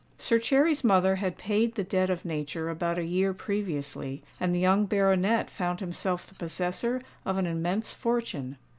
Sir 0.17 0.39
Cherry's 0.39 0.83
mother 0.83 1.17
had 1.17 1.37
paid 1.37 1.75
the 1.75 1.83
debt 1.83 2.09
of 2.09 2.25
nature 2.25 2.69
about 2.71 2.97
a 2.97 3.03
year 3.05 3.35
previously; 3.35 4.23
and 4.39 4.51
the 4.55 4.59
young 4.59 4.87
baronet 4.87 5.47
found 5.47 5.79
himself 5.79 6.25
the 6.25 6.33
possessor 6.33 7.03
of 7.23 7.37
an 7.37 7.45
immense 7.45 7.93
fortune. 7.93 8.57